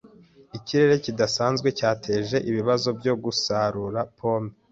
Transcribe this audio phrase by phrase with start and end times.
[0.57, 4.51] Ikirere kidasanzwe cyateje ibibazo byo gusarura pome.